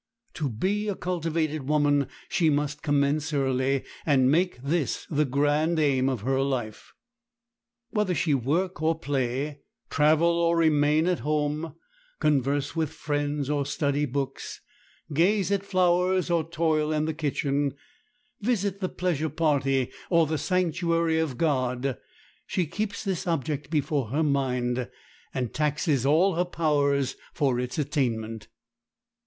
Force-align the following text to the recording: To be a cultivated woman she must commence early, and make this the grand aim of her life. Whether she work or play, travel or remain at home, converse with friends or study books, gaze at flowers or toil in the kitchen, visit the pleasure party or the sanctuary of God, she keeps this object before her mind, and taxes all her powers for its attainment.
To 0.33 0.49
be 0.49 0.87
a 0.87 0.95
cultivated 0.95 1.67
woman 1.69 2.07
she 2.27 2.49
must 2.49 2.81
commence 2.81 3.31
early, 3.33 3.83
and 4.03 4.31
make 4.31 4.59
this 4.63 5.05
the 5.11 5.25
grand 5.25 5.77
aim 5.77 6.09
of 6.09 6.21
her 6.21 6.41
life. 6.41 6.93
Whether 7.91 8.15
she 8.15 8.33
work 8.33 8.81
or 8.81 8.97
play, 8.97 9.59
travel 9.91 10.31
or 10.39 10.57
remain 10.57 11.05
at 11.05 11.19
home, 11.19 11.75
converse 12.19 12.75
with 12.75 12.91
friends 12.91 13.47
or 13.47 13.63
study 13.63 14.05
books, 14.05 14.61
gaze 15.13 15.51
at 15.51 15.61
flowers 15.63 16.31
or 16.31 16.49
toil 16.49 16.91
in 16.91 17.05
the 17.05 17.13
kitchen, 17.13 17.75
visit 18.41 18.79
the 18.79 18.89
pleasure 18.89 19.29
party 19.29 19.91
or 20.09 20.25
the 20.25 20.39
sanctuary 20.39 21.19
of 21.19 21.37
God, 21.37 21.95
she 22.47 22.65
keeps 22.65 23.03
this 23.03 23.27
object 23.27 23.69
before 23.69 24.07
her 24.09 24.23
mind, 24.23 24.89
and 25.31 25.53
taxes 25.53 26.07
all 26.07 26.33
her 26.37 26.45
powers 26.45 27.15
for 27.35 27.59
its 27.59 27.77
attainment. 27.77 28.47